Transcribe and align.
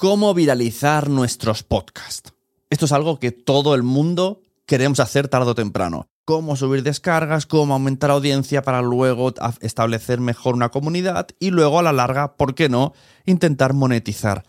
¿Cómo 0.00 0.32
viralizar 0.32 1.10
nuestros 1.10 1.64
podcasts? 1.64 2.32
Esto 2.70 2.84
es 2.84 2.92
algo 2.92 3.18
que 3.18 3.32
todo 3.32 3.74
el 3.74 3.82
mundo 3.82 4.42
queremos 4.64 5.00
hacer 5.00 5.26
tarde 5.26 5.50
o 5.50 5.54
temprano. 5.56 6.06
Cómo 6.24 6.54
subir 6.54 6.84
descargas, 6.84 7.46
cómo 7.46 7.74
aumentar 7.74 8.12
audiencia 8.12 8.62
para 8.62 8.80
luego 8.80 9.34
establecer 9.60 10.20
mejor 10.20 10.54
una 10.54 10.68
comunidad 10.68 11.26
y 11.40 11.50
luego 11.50 11.80
a 11.80 11.82
la 11.82 11.92
larga, 11.92 12.36
¿por 12.36 12.54
qué 12.54 12.68
no?, 12.68 12.92
intentar 13.26 13.74
monetizar. 13.74 14.44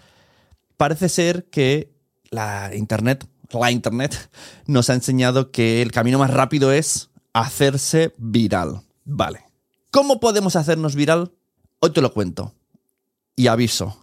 Parece 0.77 1.09
ser 1.09 1.49
que 1.49 1.91
la 2.29 2.69
Internet, 2.75 3.27
la 3.51 3.71
Internet, 3.71 4.29
nos 4.67 4.91
ha 4.91 4.93
enseñado 4.93 5.49
que 5.49 5.81
el 5.81 5.91
camino 5.91 6.19
más 6.19 6.29
rápido 6.29 6.71
es 6.71 7.09
hacerse 7.33 8.13
viral. 8.19 8.81
Vale. 9.03 9.45
¿Cómo 9.89 10.19
podemos 10.19 10.55
hacernos 10.55 10.93
viral? 10.93 11.31
Hoy 11.79 11.89
te 11.89 12.01
lo 12.01 12.13
cuento. 12.13 12.53
Y 13.35 13.47
aviso, 13.47 13.97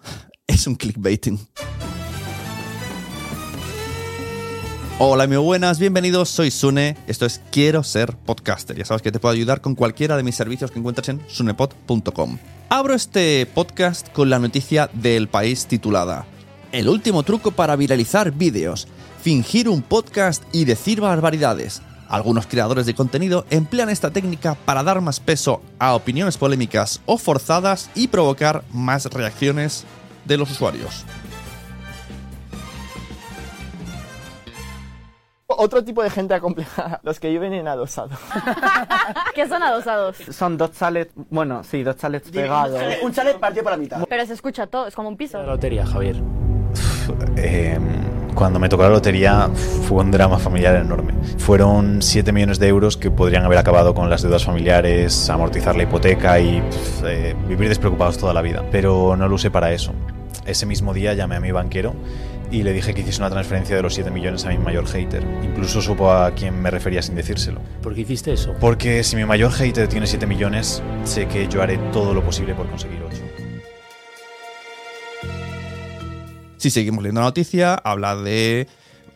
es 0.46 0.66
un 0.66 0.74
clickbaiting. 0.74 1.38
Hola, 4.98 5.26
muy 5.26 5.36
buenas, 5.36 5.78
bienvenidos, 5.78 6.30
soy 6.30 6.50
Sune, 6.50 6.96
esto 7.06 7.26
es 7.26 7.42
Quiero 7.50 7.82
ser 7.82 8.16
podcaster. 8.16 8.76
Ya 8.76 8.86
sabes 8.86 9.02
que 9.02 9.12
te 9.12 9.18
puedo 9.18 9.34
ayudar 9.34 9.60
con 9.60 9.74
cualquiera 9.74 10.16
de 10.16 10.22
mis 10.22 10.36
servicios 10.36 10.70
que 10.70 10.78
encuentras 10.78 11.10
en 11.10 11.20
sunepod.com. 11.28 12.38
Abro 12.70 12.94
este 12.94 13.44
podcast 13.44 14.10
con 14.12 14.30
la 14.30 14.38
noticia 14.38 14.88
del 14.94 15.28
país 15.28 15.66
titulada 15.66 16.24
El 16.72 16.88
último 16.88 17.24
truco 17.24 17.50
para 17.50 17.76
viralizar 17.76 18.32
vídeos, 18.32 18.88
fingir 19.22 19.68
un 19.68 19.82
podcast 19.82 20.42
y 20.52 20.64
decir 20.64 21.02
barbaridades. 21.02 21.82
Algunos 22.08 22.46
creadores 22.46 22.86
de 22.86 22.94
contenido 22.94 23.44
emplean 23.50 23.90
esta 23.90 24.12
técnica 24.12 24.54
para 24.54 24.82
dar 24.82 25.00
más 25.00 25.20
peso 25.20 25.60
a 25.78 25.94
opiniones 25.94 26.38
polémicas 26.38 27.02
o 27.04 27.18
forzadas 27.18 27.90
y 27.94 28.08
provocar 28.08 28.64
más 28.72 29.06
reacciones 29.06 29.84
de 30.26 30.37
los 30.37 30.50
usuarios. 30.50 31.04
Otro 35.48 35.82
tipo 35.84 36.03
de 36.03 36.10
gente 36.10 36.34
acomplejada, 36.34 37.00
los 37.04 37.20
que 37.20 37.28
viven 37.31 37.53
en 37.53 37.69
adosado. 37.69 38.10
¿Qué 39.34 39.48
son 39.48 39.62
adosados? 39.62 40.16
Son 40.31 40.59
dos 40.59 40.72
chalets, 40.72 41.12
bueno, 41.31 41.62
sí, 41.62 41.82
dos 41.82 41.97
chalets 41.97 42.31
pegados. 42.31 42.81
Un 43.03 43.12
chalet 43.12 43.38
partido 43.38 43.62
por 43.62 43.72
la 43.72 43.78
mitad. 43.78 44.04
Pero 44.09 44.26
se 44.26 44.34
escucha 44.34 44.66
todo, 44.66 44.86
es 44.86 44.94
como 44.94 45.09
un 45.09 45.16
piso. 45.16 45.38
La 45.38 45.47
lotería, 45.47 45.86
Javier. 45.86 46.16
Eh, 47.36 47.78
cuando 48.34 48.59
me 48.59 48.69
tocó 48.69 48.82
la 48.82 48.91
lotería 48.91 49.48
fue 49.88 50.03
un 50.03 50.10
drama 50.10 50.38
familiar 50.38 50.75
enorme. 50.76 51.15
Fueron 51.38 52.03
7 52.03 52.32
millones 52.32 52.59
de 52.59 52.69
euros 52.69 52.97
que 52.97 53.10
podrían 53.10 53.44
haber 53.44 53.59
acabado 53.59 53.94
con 53.94 54.10
las 54.10 54.22
deudas 54.22 54.44
familiares, 54.44 55.31
amortizar 55.31 55.76
la 55.76 55.84
hipoteca 55.84 56.38
y 56.41 56.62
eh, 57.04 57.34
vivir 57.48 57.69
despreocupados 57.69 58.19
toda 58.19 58.34
la 58.34 58.42
vida. 58.42 58.65
Pero 58.70 59.16
no 59.16 59.28
lo 59.28 59.36
usé 59.36 59.50
para 59.50 59.72
eso. 59.72 59.92
Ese 60.46 60.66
mismo 60.66 60.94
día 60.94 61.14
llamé 61.14 61.36
a 61.36 61.40
mi 61.40 61.50
banquero 61.50 61.94
y 62.50 62.62
le 62.62 62.72
dije 62.72 62.94
que 62.94 63.00
hiciese 63.00 63.20
una 63.20 63.30
transferencia 63.30 63.74
de 63.74 63.82
los 63.82 63.94
7 63.94 64.10
millones 64.10 64.44
a 64.44 64.50
mi 64.50 64.58
mayor 64.58 64.86
hater. 64.86 65.24
Incluso 65.42 65.82
supo 65.82 66.12
a 66.12 66.30
quién 66.32 66.60
me 66.60 66.70
refería 66.70 67.02
sin 67.02 67.16
decírselo. 67.16 67.60
¿Por 67.82 67.94
qué 67.94 68.02
hiciste 68.02 68.32
eso? 68.32 68.54
Porque 68.60 69.02
si 69.02 69.16
mi 69.16 69.24
mayor 69.24 69.50
hater 69.50 69.88
tiene 69.88 70.06
7 70.06 70.26
millones, 70.26 70.82
sé 71.04 71.26
que 71.26 71.48
yo 71.48 71.62
haré 71.62 71.78
todo 71.92 72.14
lo 72.14 72.24
posible 72.24 72.54
por 72.54 72.68
conseguir 72.68 73.02
8. 73.02 73.16
Si 76.58 76.70
seguimos 76.70 77.02
leyendo 77.02 77.20
la 77.20 77.26
noticia, 77.26 77.74
habla 77.74 78.16
de 78.16 78.68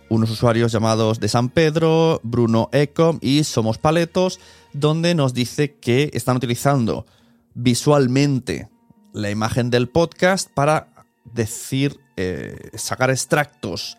unos 0.09 0.31
usuarios 0.31 0.73
llamados 0.73 1.21
de 1.21 1.29
San 1.29 1.49
Pedro, 1.49 2.21
Bruno 2.25 2.69
Ecom 2.73 3.19
y 3.21 3.45
Somos 3.45 3.79
Paletos, 3.79 4.41
donde 4.73 5.15
nos 5.15 5.35
dice 5.35 5.77
que 5.77 6.11
están 6.13 6.37
utilizando 6.37 7.07
visualmente 7.55 8.69
la 9.13 9.31
imagen 9.31 9.71
del 9.71 9.89
podcast 9.89 10.51
para 10.53 11.00
decir, 11.33 11.99
eh, 12.17 12.71
sacar 12.75 13.11
extractos 13.11 13.97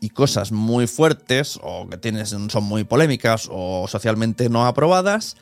y 0.00 0.10
cosas 0.10 0.52
muy 0.52 0.86
fuertes 0.86 1.58
o 1.62 1.88
que 1.88 1.96
tienes, 1.96 2.30
son 2.30 2.64
muy 2.64 2.84
polémicas 2.84 3.48
o 3.50 3.86
socialmente 3.88 4.48
no 4.48 4.66
aprobadas. 4.66 5.36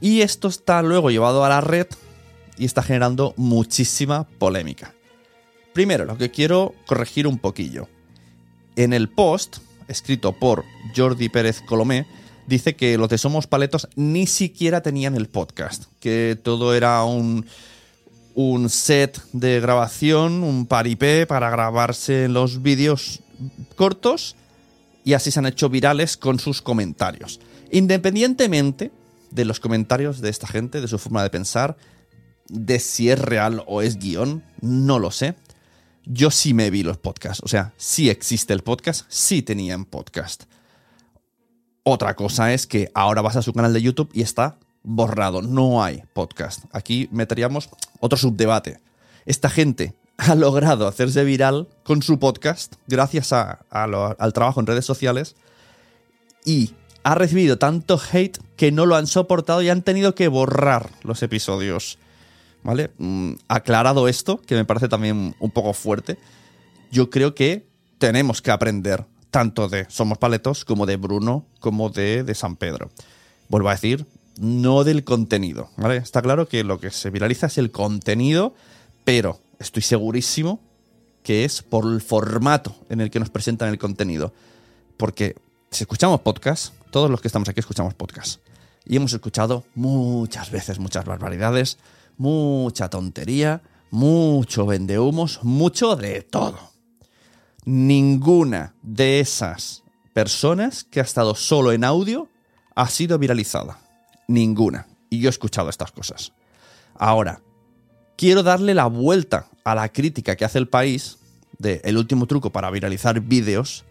Y 0.00 0.20
esto 0.20 0.48
está 0.48 0.82
luego 0.82 1.10
llevado 1.10 1.44
a 1.44 1.48
la 1.48 1.60
red 1.60 1.86
y 2.56 2.64
está 2.64 2.82
generando 2.82 3.34
muchísima 3.36 4.24
polémica. 4.38 4.94
Primero, 5.72 6.04
lo 6.04 6.16
que 6.16 6.30
quiero 6.30 6.74
corregir 6.86 7.26
un 7.26 7.38
poquillo. 7.38 7.88
En 8.76 8.92
el 8.92 9.08
post, 9.08 9.58
escrito 9.88 10.32
por 10.32 10.64
Jordi 10.96 11.28
Pérez 11.28 11.60
Colomé, 11.62 12.06
dice 12.46 12.76
que 12.76 12.98
los 12.98 13.08
de 13.08 13.18
Somos 13.18 13.46
Paletos 13.46 13.88
ni 13.96 14.26
siquiera 14.26 14.82
tenían 14.82 15.16
el 15.16 15.28
podcast, 15.28 15.84
que 16.00 16.38
todo 16.40 16.74
era 16.74 17.02
un, 17.04 17.46
un 18.34 18.68
set 18.68 19.20
de 19.32 19.60
grabación, 19.60 20.42
un 20.42 20.66
paripé 20.66 21.26
para 21.26 21.50
grabarse 21.50 22.28
los 22.28 22.62
vídeos 22.62 23.20
cortos 23.76 24.36
y 25.04 25.12
así 25.12 25.30
se 25.30 25.38
han 25.38 25.46
hecho 25.46 25.68
virales 25.68 26.16
con 26.16 26.38
sus 26.38 26.62
comentarios. 26.62 27.40
Independientemente 27.70 28.90
de 29.30 29.44
los 29.44 29.60
comentarios 29.60 30.20
de 30.20 30.30
esta 30.30 30.46
gente, 30.46 30.80
de 30.80 30.88
su 30.88 30.98
forma 30.98 31.22
de 31.22 31.30
pensar, 31.30 31.76
de 32.48 32.78
si 32.78 33.10
es 33.10 33.18
real 33.18 33.62
o 33.66 33.82
es 33.82 33.98
guion, 33.98 34.44
no 34.60 34.98
lo 34.98 35.10
sé. 35.10 35.34
Yo 36.04 36.30
sí 36.30 36.54
me 36.54 36.70
vi 36.70 36.82
los 36.82 36.98
podcasts, 36.98 37.42
o 37.44 37.48
sea, 37.48 37.72
sí 37.76 38.10
existe 38.10 38.52
el 38.52 38.62
podcast, 38.62 39.06
sí 39.08 39.42
tenían 39.42 39.84
podcast. 39.84 40.44
Otra 41.82 42.14
cosa 42.14 42.52
es 42.52 42.66
que 42.66 42.90
ahora 42.94 43.22
vas 43.22 43.36
a 43.36 43.42
su 43.42 43.52
canal 43.52 43.72
de 43.72 43.82
YouTube 43.82 44.10
y 44.12 44.22
está 44.22 44.58
borrado, 44.84 45.42
no 45.42 45.82
hay 45.82 46.04
podcast. 46.12 46.64
Aquí 46.72 47.08
meteríamos 47.10 47.70
otro 47.98 48.16
subdebate. 48.16 48.78
Esta 49.26 49.50
gente 49.50 49.94
ha 50.18 50.34
logrado 50.36 50.86
hacerse 50.86 51.24
viral 51.24 51.68
con 51.82 52.02
su 52.02 52.20
podcast 52.20 52.74
gracias 52.86 53.32
al 53.32 54.32
trabajo 54.32 54.60
en 54.60 54.66
redes 54.66 54.84
sociales 54.84 55.34
y 56.44 56.72
ha 57.02 57.14
recibido 57.14 57.58
tanto 57.58 58.00
hate 58.12 58.38
que 58.56 58.70
no 58.70 58.86
lo 58.86 58.96
han 58.96 59.06
soportado 59.06 59.62
y 59.62 59.70
han 59.70 59.82
tenido 59.82 60.14
que 60.14 60.28
borrar 60.28 60.90
los 61.02 61.22
episodios. 61.22 61.98
¿Vale? 62.62 62.92
Mm, 62.96 63.34
aclarado 63.48 64.08
esto, 64.08 64.40
que 64.40 64.54
me 64.54 64.64
parece 64.64 64.88
también 64.88 65.34
un 65.38 65.50
poco 65.50 65.74
fuerte, 65.74 66.16
yo 66.90 67.10
creo 67.10 67.34
que 67.34 67.66
tenemos 67.98 68.40
que 68.40 68.50
aprender 68.50 69.04
tanto 69.30 69.68
de 69.68 69.84
Somos 69.90 70.16
Paletos 70.16 70.64
como 70.64 70.86
de 70.86 70.96
Bruno 70.96 71.44
como 71.60 71.90
de, 71.90 72.24
de 72.24 72.34
San 72.34 72.56
Pedro. 72.56 72.90
Vuelvo 73.48 73.68
a 73.68 73.72
decir, 73.72 74.06
no 74.38 74.84
del 74.84 75.04
contenido, 75.04 75.70
¿vale? 75.76 75.96
Está 75.96 76.22
claro 76.22 76.48
que 76.48 76.64
lo 76.64 76.80
que 76.80 76.90
se 76.90 77.10
viraliza 77.10 77.46
es 77.46 77.58
el 77.58 77.70
contenido, 77.70 78.54
pero 79.04 79.40
estoy 79.58 79.82
segurísimo 79.82 80.60
que 81.22 81.44
es 81.44 81.62
por 81.62 81.90
el 81.90 82.00
formato 82.00 82.76
en 82.88 83.00
el 83.00 83.10
que 83.10 83.18
nos 83.18 83.30
presentan 83.30 83.70
el 83.70 83.78
contenido. 83.78 84.32
Porque 84.96 85.36
si 85.70 85.84
escuchamos 85.84 86.20
podcast, 86.20 86.74
todos 86.90 87.10
los 87.10 87.20
que 87.20 87.28
estamos 87.28 87.48
aquí 87.48 87.60
escuchamos 87.60 87.94
podcast. 87.94 88.40
Y 88.84 88.96
hemos 88.96 89.12
escuchado 89.12 89.64
muchas 89.74 90.50
veces 90.50 90.78
muchas 90.78 91.06
barbaridades, 91.06 91.78
mucha 92.18 92.90
tontería, 92.90 93.62
mucho 93.90 94.66
vendehumos, 94.66 95.42
mucho 95.42 95.96
de 95.96 96.22
todo. 96.22 96.58
Ninguna 97.64 98.74
de 98.82 99.20
esas 99.20 99.82
personas 100.12 100.84
que 100.84 101.00
ha 101.00 101.04
estado 101.04 101.34
solo 101.34 101.72
en 101.72 101.84
audio 101.84 102.28
ha 102.74 102.88
sido 102.88 103.18
viralizada. 103.18 103.83
Ninguna. 104.28 104.86
Y 105.10 105.20
yo 105.20 105.28
he 105.28 105.30
escuchado 105.30 105.68
estas 105.70 105.92
cosas. 105.92 106.32
Ahora, 106.94 107.40
quiero 108.16 108.42
darle 108.42 108.74
la 108.74 108.86
vuelta 108.86 109.48
a 109.64 109.74
la 109.74 109.88
crítica 109.88 110.36
que 110.36 110.44
hace 110.44 110.58
el 110.58 110.68
país 110.68 111.18
de 111.58 111.80
el 111.84 111.98
último 111.98 112.26
truco 112.26 112.50
para 112.50 112.70
viralizar 112.70 113.20
vídeos. 113.20 113.84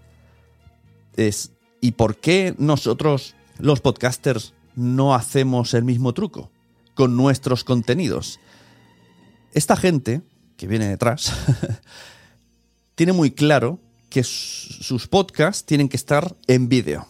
Es, 1.16 1.52
¿y 1.82 1.92
por 1.92 2.18
qué 2.18 2.56
nosotros, 2.58 3.36
los 3.60 3.82
podcasters, 3.82 4.54
no 4.76 5.14
hacemos 5.14 5.74
el 5.74 5.84
mismo 5.84 6.14
truco 6.14 6.50
con 6.96 7.16
nuestros 7.16 7.64
contenidos? 7.64 8.40
Esta 9.54 9.76
gente 9.76 10.22
que 10.58 10.68
viene 10.68 10.88
detrás 10.88 11.34
tiene 12.96 13.14
muy 13.14 13.32
claro 13.32 13.80
que 14.10 14.24
sus 14.24 15.08
podcasts 15.08 15.66
tienen 15.66 15.90
que 15.90 15.98
estar 15.98 16.36
en 16.48 16.70
vídeo 16.70 17.08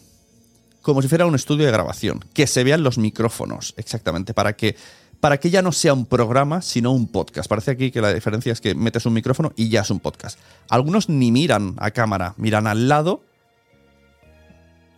como 0.84 1.00
si 1.00 1.08
fuera 1.08 1.24
un 1.24 1.34
estudio 1.34 1.64
de 1.64 1.72
grabación, 1.72 2.20
que 2.34 2.46
se 2.46 2.62
vean 2.62 2.82
los 2.82 2.98
micrófonos, 2.98 3.72
exactamente, 3.78 4.34
para 4.34 4.54
que, 4.54 4.76
para 5.18 5.40
que 5.40 5.48
ya 5.48 5.62
no 5.62 5.72
sea 5.72 5.94
un 5.94 6.04
programa, 6.04 6.60
sino 6.60 6.92
un 6.92 7.08
podcast. 7.08 7.48
Parece 7.48 7.70
aquí 7.70 7.90
que 7.90 8.02
la 8.02 8.12
diferencia 8.12 8.52
es 8.52 8.60
que 8.60 8.74
metes 8.74 9.06
un 9.06 9.14
micrófono 9.14 9.52
y 9.56 9.70
ya 9.70 9.80
es 9.80 9.90
un 9.90 9.98
podcast. 9.98 10.38
Algunos 10.68 11.08
ni 11.08 11.32
miran 11.32 11.74
a 11.78 11.90
cámara, 11.90 12.34
miran 12.36 12.66
al 12.66 12.86
lado. 12.86 13.22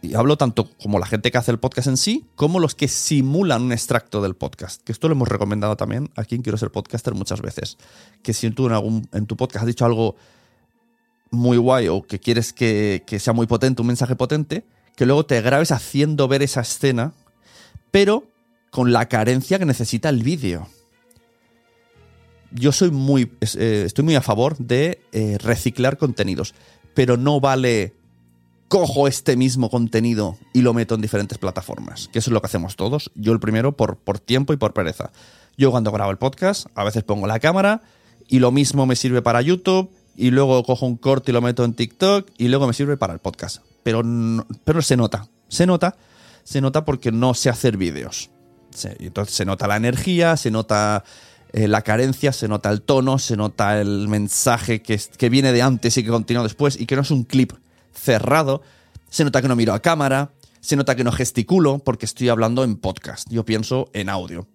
Y 0.02 0.14
hablo 0.14 0.36
tanto 0.36 0.68
como 0.82 0.98
la 0.98 1.06
gente 1.06 1.30
que 1.30 1.38
hace 1.38 1.52
el 1.52 1.60
podcast 1.60 1.86
en 1.86 1.96
sí, 1.96 2.26
como 2.34 2.58
los 2.58 2.74
que 2.74 2.88
simulan 2.88 3.62
un 3.62 3.72
extracto 3.72 4.20
del 4.20 4.34
podcast. 4.34 4.82
Que 4.82 4.90
esto 4.90 5.06
lo 5.06 5.14
hemos 5.14 5.28
recomendado 5.28 5.76
también 5.76 6.10
a 6.16 6.24
quien 6.24 6.42
quiero 6.42 6.58
ser 6.58 6.72
podcaster 6.72 7.14
muchas 7.14 7.40
veces. 7.40 7.78
Que 8.24 8.34
si 8.34 8.50
tú 8.50 8.66
en, 8.66 8.72
algún, 8.72 9.08
en 9.12 9.26
tu 9.26 9.36
podcast 9.36 9.62
has 9.62 9.68
dicho 9.68 9.84
algo 9.84 10.16
muy 11.30 11.58
guay 11.58 11.86
o 11.86 12.02
que 12.02 12.18
quieres 12.18 12.52
que, 12.52 13.04
que 13.06 13.20
sea 13.20 13.32
muy 13.32 13.46
potente, 13.46 13.82
un 13.82 13.88
mensaje 13.88 14.16
potente, 14.16 14.64
que 14.96 15.06
luego 15.06 15.26
te 15.26 15.40
grabes 15.42 15.70
haciendo 15.70 16.26
ver 16.26 16.42
esa 16.42 16.62
escena, 16.62 17.12
pero 17.92 18.24
con 18.70 18.92
la 18.92 19.06
carencia 19.06 19.58
que 19.58 19.66
necesita 19.66 20.08
el 20.08 20.22
vídeo. 20.22 20.66
Yo 22.50 22.72
soy 22.72 22.90
muy, 22.90 23.30
eh, 23.40 23.84
estoy 23.86 24.04
muy 24.04 24.14
a 24.14 24.22
favor 24.22 24.56
de 24.56 25.02
eh, 25.12 25.38
reciclar 25.38 25.98
contenidos, 25.98 26.54
pero 26.94 27.16
no 27.16 27.40
vale 27.40 27.94
cojo 28.68 29.06
este 29.06 29.36
mismo 29.36 29.70
contenido 29.70 30.38
y 30.52 30.62
lo 30.62 30.74
meto 30.74 30.94
en 30.94 31.02
diferentes 31.02 31.38
plataformas, 31.38 32.08
que 32.08 32.18
eso 32.18 32.30
es 32.30 32.32
lo 32.32 32.40
que 32.40 32.46
hacemos 32.46 32.74
todos. 32.76 33.12
Yo 33.14 33.32
el 33.32 33.40
primero 33.40 33.76
por, 33.76 33.96
por 33.96 34.18
tiempo 34.18 34.52
y 34.52 34.56
por 34.56 34.72
pereza. 34.72 35.12
Yo 35.58 35.70
cuando 35.70 35.92
grabo 35.92 36.10
el 36.10 36.18
podcast, 36.18 36.66
a 36.74 36.84
veces 36.84 37.04
pongo 37.04 37.26
la 37.26 37.38
cámara 37.38 37.82
y 38.28 38.38
lo 38.38 38.50
mismo 38.50 38.86
me 38.86 38.96
sirve 38.96 39.22
para 39.22 39.42
YouTube 39.42 39.90
y 40.16 40.30
luego 40.30 40.62
cojo 40.64 40.86
un 40.86 40.96
corte 40.96 41.30
y 41.32 41.34
lo 41.34 41.42
meto 41.42 41.64
en 41.64 41.74
TikTok 41.74 42.30
y 42.38 42.48
luego 42.48 42.66
me 42.66 42.72
sirve 42.72 42.96
para 42.96 43.12
el 43.12 43.20
podcast 43.20 43.62
pero, 43.86 44.02
pero 44.64 44.82
se 44.82 44.96
nota. 44.96 45.28
Se 45.46 45.64
nota, 45.64 45.96
se 46.42 46.60
nota 46.60 46.84
porque 46.84 47.12
no 47.12 47.34
sé 47.34 47.50
hacer 47.50 47.76
vídeos. 47.76 48.30
entonces 48.98 49.32
se 49.32 49.44
nota 49.44 49.68
la 49.68 49.76
energía, 49.76 50.36
se 50.36 50.50
nota 50.50 51.04
eh, 51.52 51.68
la 51.68 51.82
carencia, 51.82 52.32
se 52.32 52.48
nota 52.48 52.68
el 52.70 52.82
tono, 52.82 53.20
se 53.20 53.36
nota 53.36 53.80
el 53.80 54.08
mensaje 54.08 54.82
que, 54.82 55.00
que 55.16 55.28
viene 55.28 55.52
de 55.52 55.62
antes 55.62 55.96
y 55.96 56.02
que 56.02 56.10
continúa 56.10 56.42
después 56.42 56.80
y 56.80 56.86
que 56.86 56.96
no 56.96 57.02
es 57.02 57.12
un 57.12 57.22
clip 57.22 57.52
cerrado. 57.94 58.60
Se 59.08 59.22
nota 59.22 59.40
que 59.40 59.46
no 59.46 59.54
miro 59.54 59.72
a 59.72 59.78
cámara, 59.78 60.32
se 60.58 60.74
nota 60.74 60.96
que 60.96 61.04
no 61.04 61.12
gesticulo 61.12 61.78
porque 61.78 62.06
estoy 62.06 62.28
hablando 62.28 62.64
en 62.64 62.74
podcast. 62.78 63.30
Yo 63.30 63.44
pienso 63.44 63.88
en 63.92 64.08
audio. 64.08 64.48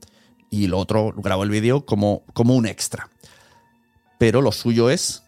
Y 0.49 0.67
lo 0.67 0.77
otro, 0.77 1.13
grabo 1.15 1.43
el 1.43 1.51
vídeo 1.51 1.85
como, 1.85 2.25
como 2.33 2.53
un 2.53 2.65
extra. 2.65 3.09
Pero 4.19 4.41
lo 4.41 4.51
suyo 4.51 4.89
es 4.89 5.23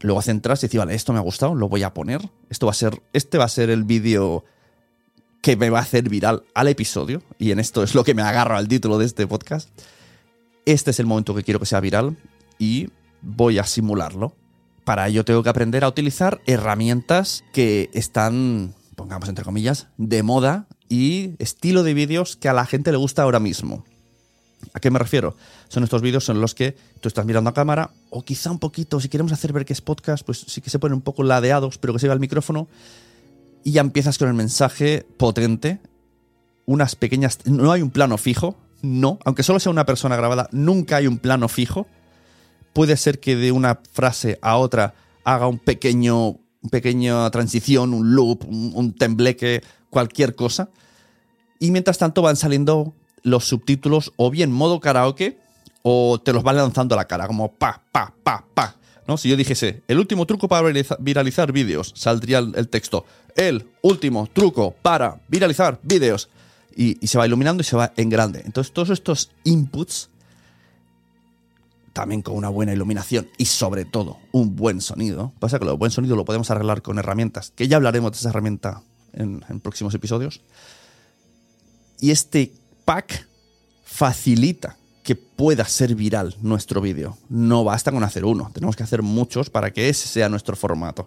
luego 0.00 0.22
centrarse 0.22 0.66
y 0.66 0.68
decir, 0.68 0.80
vale, 0.80 0.94
esto 0.94 1.12
me 1.12 1.18
ha 1.18 1.22
gustado, 1.22 1.54
lo 1.54 1.68
voy 1.68 1.82
a 1.82 1.94
poner. 1.94 2.20
Esto 2.50 2.66
va 2.66 2.72
a 2.72 2.74
ser, 2.74 3.02
este 3.12 3.38
va 3.38 3.44
a 3.44 3.48
ser 3.48 3.70
el 3.70 3.84
vídeo 3.84 4.44
que 5.42 5.56
me 5.56 5.70
va 5.70 5.78
a 5.78 5.82
hacer 5.82 6.08
viral 6.08 6.44
al 6.54 6.68
episodio. 6.68 7.22
Y 7.38 7.50
en 7.50 7.60
esto 7.60 7.82
es 7.82 7.94
lo 7.94 8.04
que 8.04 8.14
me 8.14 8.22
agarro 8.22 8.56
al 8.56 8.68
título 8.68 8.98
de 8.98 9.06
este 9.06 9.26
podcast. 9.26 9.68
Este 10.66 10.90
es 10.90 11.00
el 11.00 11.06
momento 11.06 11.34
que 11.34 11.42
quiero 11.42 11.60
que 11.60 11.66
sea 11.66 11.80
viral 11.80 12.16
y 12.58 12.90
voy 13.22 13.58
a 13.58 13.64
simularlo. 13.64 14.34
Para 14.84 15.08
ello 15.08 15.24
tengo 15.24 15.42
que 15.42 15.48
aprender 15.48 15.84
a 15.84 15.88
utilizar 15.88 16.40
herramientas 16.46 17.44
que 17.52 17.90
están, 17.92 18.74
pongamos 18.96 19.28
entre 19.28 19.44
comillas, 19.44 19.88
de 19.96 20.22
moda 20.22 20.66
y 20.88 21.34
estilo 21.38 21.82
de 21.82 21.94
vídeos 21.94 22.36
que 22.36 22.48
a 22.48 22.54
la 22.54 22.66
gente 22.66 22.90
le 22.90 22.98
gusta 22.98 23.22
ahora 23.22 23.40
mismo. 23.40 23.84
¿A 24.74 24.80
qué 24.80 24.90
me 24.90 24.98
refiero? 24.98 25.36
Son 25.68 25.84
estos 25.84 26.02
vídeos 26.02 26.28
en 26.28 26.40
los 26.40 26.54
que 26.54 26.76
tú 27.00 27.08
estás 27.08 27.24
mirando 27.24 27.50
a 27.50 27.54
cámara, 27.54 27.90
o 28.10 28.24
quizá 28.24 28.50
un 28.50 28.58
poquito, 28.58 29.00
si 29.00 29.08
queremos 29.08 29.32
hacer 29.32 29.52
ver 29.52 29.64
que 29.64 29.72
es 29.72 29.80
podcast, 29.80 30.24
pues 30.24 30.44
sí 30.46 30.60
que 30.60 30.70
se 30.70 30.78
ponen 30.78 30.96
un 30.96 31.02
poco 31.02 31.22
ladeados, 31.22 31.78
pero 31.78 31.92
que 31.92 31.98
se 31.98 32.06
vea 32.06 32.14
el 32.14 32.20
micrófono, 32.20 32.68
y 33.64 33.72
ya 33.72 33.80
empiezas 33.80 34.18
con 34.18 34.28
el 34.28 34.34
mensaje 34.34 35.06
potente, 35.16 35.80
unas 36.66 36.96
pequeñas... 36.96 37.38
No 37.46 37.72
hay 37.72 37.82
un 37.82 37.90
plano 37.90 38.18
fijo, 38.18 38.56
no, 38.82 39.18
aunque 39.24 39.42
solo 39.42 39.60
sea 39.60 39.72
una 39.72 39.86
persona 39.86 40.16
grabada, 40.16 40.48
nunca 40.52 40.96
hay 40.96 41.06
un 41.06 41.18
plano 41.18 41.48
fijo. 41.48 41.86
Puede 42.72 42.96
ser 42.96 43.18
que 43.18 43.36
de 43.36 43.50
una 43.50 43.80
frase 43.92 44.38
a 44.42 44.56
otra 44.56 44.94
haga 45.24 45.48
un 45.48 45.58
pequeño, 45.58 46.38
pequeña 46.70 47.28
transición, 47.30 47.92
un 47.92 48.14
loop, 48.14 48.44
un, 48.44 48.72
un 48.74 48.94
tembleque, 48.94 49.62
cualquier 49.90 50.34
cosa. 50.34 50.70
Y 51.58 51.70
mientras 51.72 51.98
tanto 51.98 52.22
van 52.22 52.36
saliendo 52.36 52.94
los 53.22 53.44
subtítulos 53.44 54.12
o 54.16 54.30
bien 54.30 54.52
modo 54.52 54.80
karaoke 54.80 55.38
o 55.82 56.20
te 56.20 56.32
los 56.32 56.42
van 56.42 56.56
lanzando 56.56 56.94
a 56.94 56.98
la 56.98 57.06
cara, 57.06 57.26
como 57.26 57.52
pa, 57.52 57.82
pa, 57.92 58.12
pa, 58.22 58.44
pa. 58.54 58.76
¿no? 59.06 59.16
Si 59.16 59.28
yo 59.28 59.36
dijese, 59.36 59.82
el 59.88 59.98
último 59.98 60.26
truco 60.26 60.48
para 60.48 60.70
viralizar 60.98 61.50
vídeos, 61.50 61.92
saldría 61.96 62.38
el, 62.38 62.68
texto, 62.68 63.06
el 63.36 63.66
último 63.82 64.28
truco 64.32 64.74
para 64.82 65.20
viralizar 65.28 65.80
vídeos. 65.82 66.28
Y, 66.76 66.94
se 67.08 67.18
va 67.18 67.26
iluminando 67.26 67.62
y 67.62 67.64
se 67.64 67.76
va 67.76 67.92
en 67.96 68.08
grande. 68.08 68.42
Entonces, 68.44 68.72
todos 68.72 68.90
estos 68.90 69.32
inputs, 69.42 70.10
también 71.92 72.22
con 72.22 72.36
una 72.36 72.50
buena 72.50 72.72
iluminación 72.72 73.28
y 73.36 73.46
sobre 73.46 73.84
todo 73.84 74.18
un 74.30 74.54
buen 74.54 74.80
sonido. 74.80 75.32
Pasa 75.40 75.58
que 75.58 75.64
lo 75.64 75.76
buen 75.76 75.90
sonido 75.90 76.14
lo 76.14 76.24
podemos 76.24 76.52
arreglar 76.52 76.82
con 76.82 76.98
herramientas, 76.98 77.52
que 77.56 77.66
ya 77.66 77.78
hablaremos 77.78 78.12
de 78.12 78.18
esa 78.18 78.28
herramienta 78.28 78.82
en, 79.12 79.44
en 79.48 79.58
próximos 79.58 79.92
episodios. 79.94 80.42
Y 81.98 82.12
este 82.12 82.52
pack 82.88 83.28
facilita 83.84 84.78
que 85.02 85.14
pueda 85.14 85.66
ser 85.66 85.94
viral 85.94 86.34
nuestro 86.40 86.80
vídeo. 86.80 87.18
No 87.28 87.62
basta 87.62 87.92
con 87.92 88.02
hacer 88.02 88.24
uno, 88.24 88.50
tenemos 88.54 88.76
que 88.76 88.82
hacer 88.82 89.02
muchos 89.02 89.50
para 89.50 89.74
que 89.74 89.90
ese 89.90 90.08
sea 90.08 90.30
nuestro 90.30 90.56
formato. 90.56 91.06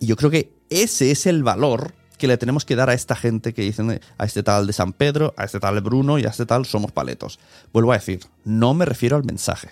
Y 0.00 0.06
yo 0.06 0.16
creo 0.16 0.30
que 0.30 0.52
ese 0.68 1.10
es 1.10 1.24
el 1.24 1.42
valor 1.42 1.94
que 2.18 2.28
le 2.28 2.36
tenemos 2.36 2.66
que 2.66 2.76
dar 2.76 2.90
a 2.90 2.92
esta 2.92 3.16
gente 3.16 3.54
que 3.54 3.62
dicen 3.62 4.02
a 4.18 4.24
este 4.26 4.42
tal 4.42 4.66
de 4.66 4.74
San 4.74 4.92
Pedro, 4.92 5.32
a 5.38 5.44
este 5.44 5.58
tal 5.60 5.76
de 5.76 5.80
Bruno 5.80 6.18
y 6.18 6.26
a 6.26 6.28
este 6.28 6.44
tal 6.44 6.66
somos 6.66 6.92
paletos. 6.92 7.38
Vuelvo 7.72 7.92
a 7.92 7.96
decir, 7.96 8.20
no 8.44 8.74
me 8.74 8.84
refiero 8.84 9.16
al 9.16 9.24
mensaje. 9.24 9.70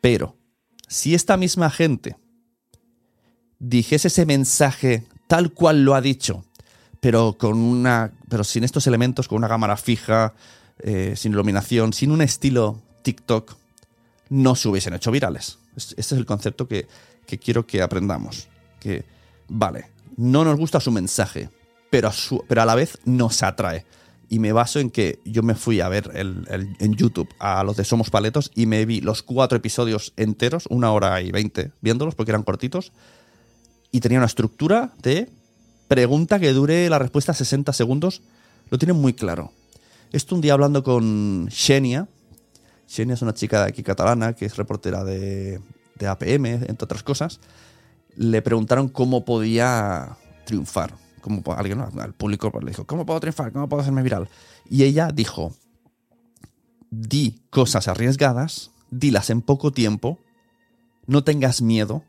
Pero 0.00 0.34
si 0.86 1.14
esta 1.14 1.36
misma 1.36 1.68
gente 1.68 2.16
dijese 3.58 4.08
ese 4.08 4.24
mensaje 4.24 5.04
tal 5.26 5.52
cual 5.52 5.84
lo 5.84 5.94
ha 5.94 6.00
dicho, 6.00 6.42
pero 7.00 7.36
con 7.38 7.56
una. 7.56 8.12
pero 8.28 8.44
sin 8.44 8.64
estos 8.64 8.86
elementos, 8.86 9.28
con 9.28 9.38
una 9.38 9.48
cámara 9.48 9.76
fija, 9.76 10.34
eh, 10.80 11.14
sin 11.16 11.32
iluminación, 11.32 11.92
sin 11.92 12.10
un 12.10 12.22
estilo 12.22 12.80
TikTok, 13.02 13.56
no 14.30 14.54
se 14.54 14.68
hubiesen 14.68 14.94
hecho 14.94 15.10
virales. 15.10 15.58
Este 15.76 16.00
es 16.00 16.12
el 16.12 16.26
concepto 16.26 16.66
que, 16.66 16.86
quiero 17.42 17.66
que 17.66 17.82
aprendamos. 17.82 18.48
Que, 18.80 19.04
vale, 19.48 19.86
no 20.16 20.44
nos 20.44 20.56
gusta 20.56 20.80
su 20.80 20.90
mensaje, 20.90 21.50
pero 21.90 22.08
a, 22.08 22.12
pero 22.48 22.62
a 22.62 22.66
la 22.66 22.74
vez 22.74 22.98
nos 23.04 23.42
atrae. 23.42 23.86
Y 24.28 24.40
me 24.40 24.52
baso 24.52 24.78
en 24.78 24.90
que 24.90 25.20
yo 25.24 25.42
me 25.42 25.54
fui 25.54 25.80
a 25.80 25.88
ver 25.88 26.10
en 26.14 26.94
YouTube 26.94 27.28
a 27.38 27.64
los 27.64 27.78
de 27.78 27.84
Somos 27.84 28.10
Paletos 28.10 28.50
y 28.54 28.66
me 28.66 28.84
vi 28.84 29.00
los 29.00 29.22
cuatro 29.22 29.56
episodios 29.56 30.12
enteros, 30.18 30.66
una 30.68 30.92
hora 30.92 31.22
y 31.22 31.30
veinte 31.30 31.72
viéndolos 31.80 32.14
porque 32.14 32.32
eran 32.32 32.42
cortitos. 32.42 32.92
Y 33.90 34.00
tenía 34.00 34.18
una 34.18 34.26
estructura 34.26 34.92
de 35.00 35.30
pregunta 35.88 36.38
que 36.38 36.52
dure 36.52 36.88
la 36.88 36.98
respuesta 36.98 37.34
60 37.34 37.72
segundos, 37.72 38.22
lo 38.70 38.78
tiene 38.78 38.92
muy 38.92 39.14
claro. 39.14 39.52
Esto 40.12 40.34
un 40.34 40.40
día 40.40 40.52
hablando 40.52 40.82
con 40.82 41.48
Xenia. 41.50 42.06
Xenia 42.86 43.14
es 43.14 43.22
una 43.22 43.34
chica 43.34 43.62
de 43.64 43.70
aquí 43.70 43.82
catalana 43.82 44.34
que 44.34 44.46
es 44.46 44.56
reportera 44.56 45.04
de, 45.04 45.60
de 45.96 46.06
APM, 46.06 46.46
entre 46.46 46.84
otras 46.84 47.02
cosas. 47.02 47.40
Le 48.16 48.42
preguntaron 48.42 48.88
cómo 48.88 49.24
podía 49.24 50.16
triunfar. 50.44 50.94
Cómo, 51.20 51.42
alguien, 51.56 51.80
al 51.80 52.14
público 52.14 52.50
le 52.60 52.70
dijo, 52.70 52.86
¿cómo 52.86 53.04
puedo 53.04 53.20
triunfar? 53.20 53.52
¿Cómo 53.52 53.68
puedo 53.68 53.82
hacerme 53.82 54.02
viral? 54.02 54.28
Y 54.70 54.84
ella 54.84 55.10
dijo, 55.12 55.54
di 56.90 57.42
cosas 57.50 57.88
arriesgadas, 57.88 58.70
dilas 58.90 59.30
en 59.30 59.42
poco 59.42 59.72
tiempo, 59.72 60.18
no 61.06 61.24
tengas 61.24 61.60
miedo 61.60 62.02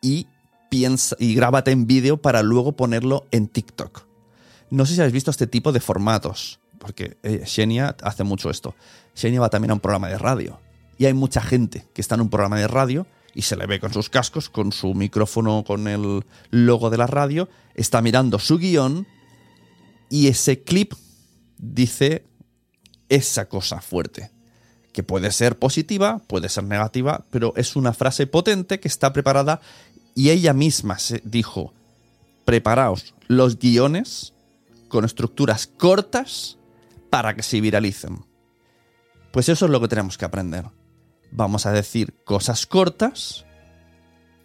y 0.00 0.26
y 1.18 1.34
grábate 1.34 1.70
en 1.70 1.86
vídeo 1.86 2.16
para 2.16 2.42
luego 2.42 2.72
ponerlo 2.72 3.26
en 3.30 3.48
TikTok. 3.48 4.06
No 4.70 4.84
sé 4.84 4.94
si 4.94 5.00
habéis 5.00 5.14
visto 5.14 5.30
este 5.30 5.46
tipo 5.46 5.72
de 5.72 5.80
formatos, 5.80 6.60
porque 6.78 7.16
eh, 7.22 7.44
Xenia 7.46 7.96
hace 8.02 8.24
mucho 8.24 8.50
esto. 8.50 8.74
Xenia 9.14 9.40
va 9.40 9.50
también 9.50 9.70
a 9.70 9.74
un 9.74 9.80
programa 9.80 10.08
de 10.08 10.18
radio 10.18 10.60
y 10.98 11.06
hay 11.06 11.14
mucha 11.14 11.40
gente 11.40 11.86
que 11.94 12.00
está 12.00 12.14
en 12.14 12.22
un 12.22 12.30
programa 12.30 12.58
de 12.58 12.68
radio 12.68 13.06
y 13.34 13.42
se 13.42 13.56
le 13.56 13.66
ve 13.66 13.80
con 13.80 13.92
sus 13.92 14.08
cascos, 14.08 14.48
con 14.48 14.72
su 14.72 14.94
micrófono, 14.94 15.62
con 15.64 15.88
el 15.88 16.24
logo 16.50 16.90
de 16.90 16.96
la 16.96 17.06
radio, 17.06 17.48
está 17.74 18.00
mirando 18.00 18.38
su 18.38 18.58
guion 18.58 19.06
y 20.08 20.28
ese 20.28 20.62
clip 20.62 20.94
dice 21.58 22.24
esa 23.08 23.48
cosa 23.48 23.80
fuerte, 23.80 24.30
que 24.92 25.02
puede 25.02 25.30
ser 25.30 25.58
positiva, 25.58 26.22
puede 26.26 26.48
ser 26.48 26.64
negativa, 26.64 27.26
pero 27.30 27.52
es 27.56 27.76
una 27.76 27.92
frase 27.92 28.26
potente 28.26 28.80
que 28.80 28.88
está 28.88 29.12
preparada 29.12 29.60
y 30.16 30.30
ella 30.30 30.54
misma 30.54 30.98
se 30.98 31.20
dijo, 31.24 31.74
preparaos 32.46 33.14
los 33.28 33.58
guiones 33.58 34.32
con 34.88 35.04
estructuras 35.04 35.66
cortas 35.66 36.56
para 37.10 37.36
que 37.36 37.42
se 37.42 37.60
viralicen. 37.60 38.24
Pues 39.30 39.50
eso 39.50 39.66
es 39.66 39.70
lo 39.70 39.78
que 39.78 39.88
tenemos 39.88 40.16
que 40.16 40.24
aprender. 40.24 40.64
Vamos 41.30 41.66
a 41.66 41.72
decir 41.72 42.14
cosas 42.24 42.64
cortas 42.64 43.44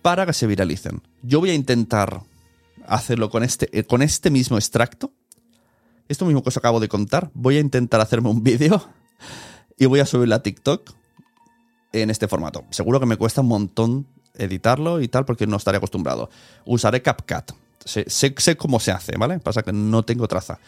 para 0.01 0.25
que 0.25 0.34
se 0.34 0.46
viralicen. 0.46 1.01
Yo 1.24 1.40
voy 1.40 1.51
a 1.51 1.56
intentar 1.56 2.22
hacerlo 2.86 3.30
con 3.30 3.42
este, 3.42 3.70
eh, 3.72 3.86
con 3.86 4.01
este 4.01 4.30
mismo 4.30 4.58
extracto. 4.58 5.13
Esto 6.10 6.25
mismo 6.25 6.44
que 6.44 6.50
os 6.50 6.58
acabo 6.58 6.82
de 6.82 6.90
contar. 6.90 7.32
Voy 7.34 7.56
a 7.56 7.62
intentar 7.62 8.01
hacerme 8.01 8.28
un 8.28 8.44
vídeo 8.44 8.90
y 9.78 9.86
voy 9.86 10.01
a 10.01 10.06
subirlo 10.06 10.36
a 10.36 10.44
TikTok 10.44 10.92
en 11.94 12.10
este 12.10 12.28
formato. 12.28 12.66
Seguro 12.72 13.00
que 13.00 13.06
me 13.06 13.16
cuesta 13.16 13.40
un 13.40 13.48
montón 13.48 14.08
editarlo 14.38 15.02
y 15.02 15.08
tal 15.08 15.26
porque 15.26 15.48
no 15.48 15.58
estaré 15.58 15.78
acostumbrado. 15.78 16.30
Usaré 16.66 17.02
CapCut. 17.02 17.52
Sé, 17.84 18.06
sé- 18.08 18.58
cómo 18.58 18.80
se 18.80 18.92
hace, 18.92 19.18
¿vale? 19.18 19.40
Pasa 19.40 19.64
que 19.64 19.74
no 19.74 20.04
tengo 20.04 20.28
traza. 20.28 20.60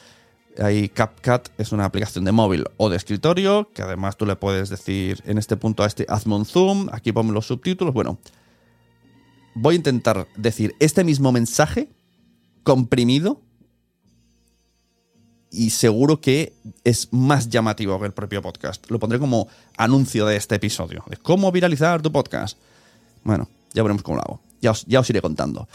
Ahí 0.62 0.90
CapCut 0.90 1.50
es 1.58 1.72
una 1.72 1.86
aplicación 1.86 2.26
de 2.26 2.32
móvil 2.32 2.66
o 2.78 2.90
de 2.90 2.98
escritorio 2.98 3.70
que 3.74 3.82
además 3.82 4.18
tú 4.18 4.26
le 4.26 4.36
puedes 4.36 4.70
decir 4.70 5.22
en 5.26 5.38
este 5.38 5.58
punto 5.58 5.84
a 5.84 5.88
este 5.88 6.06
hazme 6.10 6.36
un 6.36 6.46
zoom, 6.46 6.90
aquí 6.92 7.12
ponme 7.12 7.32
los 7.32 7.48
subtítulos. 7.48 7.94
Bueno, 7.94 8.20
voy 9.56 9.74
a 9.76 9.78
intentar 9.78 10.28
decir 10.36 10.76
este 10.80 11.04
mismo 11.04 11.32
mensaje 11.32 11.90
comprimido 12.64 13.42
y 15.52 15.70
seguro 15.70 16.20
que 16.20 16.54
es 16.84 17.10
más 17.12 17.50
llamativo 17.50 18.00
que 18.00 18.08
el 18.08 18.12
propio 18.14 18.42
podcast. 18.42 18.90
Lo 18.90 19.00
pondré 19.00 19.20
como 19.20 19.48
anuncio 19.78 20.26
de 20.26 20.36
este 20.36 20.56
episodio, 20.56 21.04
de 21.08 21.18
cómo 21.18 21.52
viralizar 21.52 22.02
tu 22.02 22.12
podcast. 22.12 22.58
Bueno, 23.24 23.48
ya 23.74 23.84
veremos 23.84 24.04
cómo 24.04 24.18
lo 24.18 24.24
hago. 24.24 24.42
Ya 24.62 24.72
os, 24.72 24.86
ya 24.86 25.00
os 25.00 25.10
iré 25.10 25.22
contando. 25.22 25.68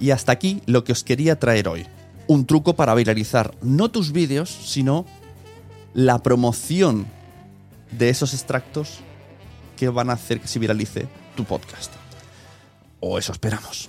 Y 0.00 0.10
hasta 0.10 0.32
aquí 0.32 0.62
lo 0.66 0.84
que 0.84 0.92
os 0.92 1.04
quería 1.04 1.38
traer 1.38 1.68
hoy. 1.68 1.86
Un 2.26 2.46
truco 2.46 2.74
para 2.74 2.94
viralizar 2.94 3.54
no 3.62 3.90
tus 3.90 4.12
vídeos, 4.12 4.50
sino 4.50 5.06
la 5.94 6.22
promoción 6.22 7.06
de 7.90 8.10
esos 8.10 8.34
extractos 8.34 9.00
que 9.76 9.88
van 9.88 10.10
a 10.10 10.14
hacer 10.14 10.40
que 10.40 10.48
se 10.48 10.58
viralice 10.58 11.08
tu 11.36 11.44
podcast. 11.44 11.92
O 13.00 13.18
eso 13.18 13.32
esperamos. 13.32 13.88